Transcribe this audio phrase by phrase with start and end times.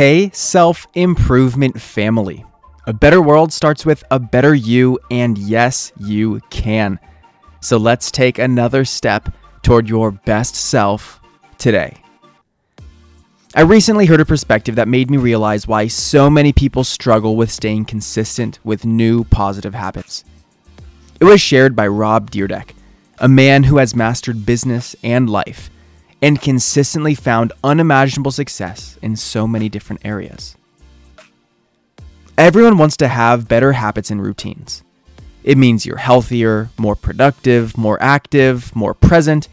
[0.00, 2.42] Hey, self improvement family.
[2.86, 6.98] A better world starts with a better you, and yes, you can.
[7.60, 9.28] So let's take another step
[9.62, 11.20] toward your best self
[11.58, 11.98] today.
[13.54, 17.50] I recently heard a perspective that made me realize why so many people struggle with
[17.50, 20.24] staying consistent with new positive habits.
[21.20, 22.70] It was shared by Rob Dyrdek,
[23.18, 25.68] a man who has mastered business and life
[26.22, 30.56] and consistently found unimaginable success in so many different areas.
[32.36, 34.82] Everyone wants to have better habits and routines.
[35.42, 39.48] It means you're healthier, more productive, more active, more present,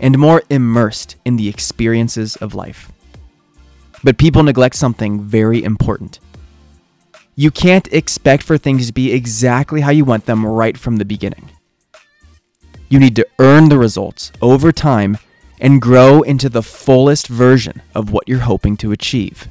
[0.00, 2.90] and more immersed in the experiences of life.
[4.02, 6.20] But people neglect something very important.
[7.34, 11.04] You can't expect for things to be exactly how you want them right from the
[11.04, 11.50] beginning.
[12.88, 15.18] You need to earn the results over time
[15.60, 19.48] and grow into the fullest version of what you're hoping to achieve.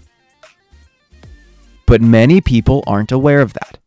[1.86, 3.78] But many people aren't aware of that.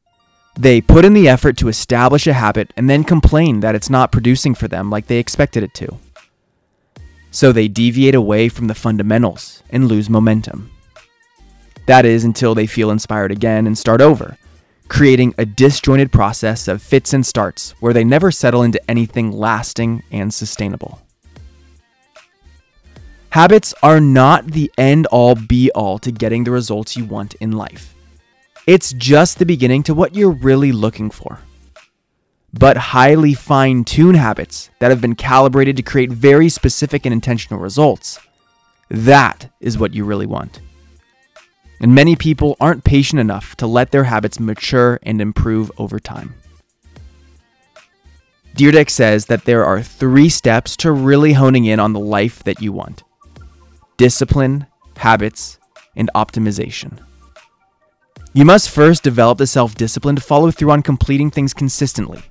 [0.58, 4.10] They put in the effort to establish a habit and then complain that it's not
[4.10, 5.98] producing for them like they expected it to.
[7.30, 10.70] So they deviate away from the fundamentals and lose momentum.
[11.86, 14.36] That is until they feel inspired again and start over,
[14.88, 20.02] creating a disjointed process of fits and starts where they never settle into anything lasting
[20.10, 21.00] and sustainable.
[23.30, 27.52] Habits are not the end all be all to getting the results you want in
[27.52, 27.94] life.
[28.66, 31.40] It's just the beginning to what you're really looking for.
[32.54, 37.60] But highly fine tuned habits that have been calibrated to create very specific and intentional
[37.60, 38.18] results,
[38.88, 40.60] that is what you really want.
[41.80, 46.34] And many people aren't patient enough to let their habits mature and improve over time.
[48.56, 52.62] Dyrdek says that there are three steps to really honing in on the life that
[52.62, 53.04] you want
[53.98, 55.58] discipline, habits,
[55.94, 56.98] and optimization.
[58.32, 62.22] You must first develop the self discipline to follow through on completing things consistently.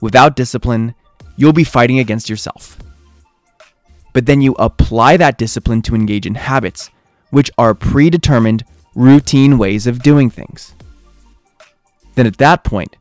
[0.00, 0.94] Without discipline,
[1.36, 2.78] you'll be fighting against yourself.
[4.12, 6.90] But then you apply that discipline to engage in habits,
[7.30, 8.64] which are predetermined,
[8.94, 10.74] routine ways of doing things.
[12.14, 12.96] Then at that point,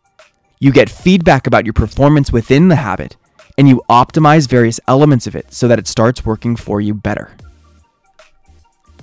[0.59, 3.17] you get feedback about your performance within the habit
[3.57, 7.35] and you optimize various elements of it so that it starts working for you better.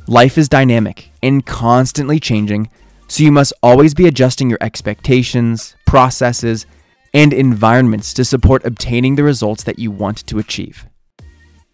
[0.09, 2.71] Life is dynamic and constantly changing,
[3.09, 6.65] so you must always be adjusting your expectations, processes,
[7.13, 10.87] and environments to support obtaining the results that you want to achieve.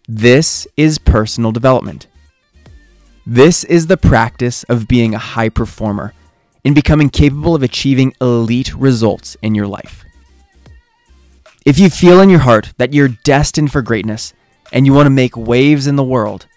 [0.09, 2.07] This is personal development.
[3.25, 6.13] This is the practice of being a high performer
[6.65, 10.03] and becoming capable of achieving elite results in your life.
[11.65, 14.33] If you feel in your heart that you're destined for greatness
[14.73, 16.47] and you want to make waves in the world,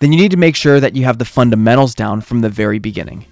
[0.00, 2.78] then you need to make sure that you have the fundamentals down from the very
[2.78, 3.26] beginning.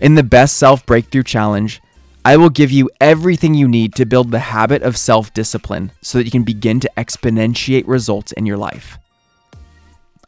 [0.00, 1.80] In the Best Self Breakthrough Challenge,
[2.24, 6.18] I will give you everything you need to build the habit of self discipline so
[6.18, 8.98] that you can begin to exponentiate results in your life.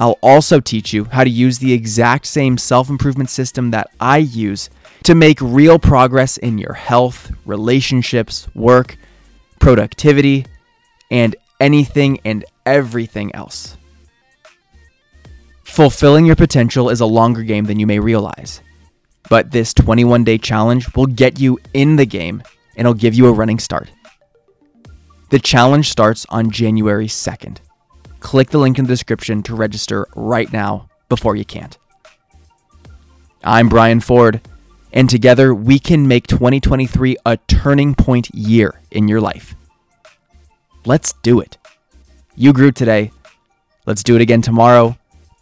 [0.00, 4.18] I'll also teach you how to use the exact same self improvement system that I
[4.18, 4.70] use
[5.04, 8.96] to make real progress in your health, relationships, work,
[9.60, 10.46] productivity,
[11.10, 13.76] and anything and everything else.
[15.74, 18.60] Fulfilling your potential is a longer game than you may realize.
[19.28, 22.44] But this 21 day challenge will get you in the game
[22.76, 23.90] and it'll give you a running start.
[25.30, 27.56] The challenge starts on January 2nd.
[28.20, 31.76] Click the link in the description to register right now before you can't.
[33.42, 34.42] I'm Brian Ford,
[34.92, 39.56] and together we can make 2023 a turning point year in your life.
[40.84, 41.58] Let's do it.
[42.36, 43.10] You grew today.
[43.86, 44.96] Let's do it again tomorrow